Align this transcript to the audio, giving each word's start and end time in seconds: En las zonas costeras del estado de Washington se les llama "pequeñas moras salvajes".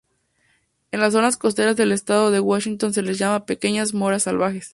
En 0.89 0.99
las 0.99 1.13
zonas 1.13 1.37
costeras 1.37 1.75
del 1.75 1.91
estado 1.91 2.31
de 2.31 2.39
Washington 2.39 2.91
se 2.91 3.03
les 3.03 3.19
llama 3.19 3.45
"pequeñas 3.45 3.93
moras 3.93 4.23
salvajes". 4.23 4.69